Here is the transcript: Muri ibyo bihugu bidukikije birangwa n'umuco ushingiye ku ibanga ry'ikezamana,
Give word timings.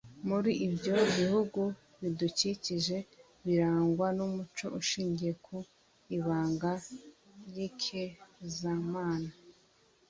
Muri 0.29 0.51
ibyo 0.67 0.95
bihugu 1.17 1.61
bidukikije 2.01 2.97
birangwa 3.45 4.07
n'umuco 4.17 4.65
ushingiye 4.79 5.33
ku 5.45 5.55
ibanga 6.17 6.71
ry'ikezamana, 7.47 9.31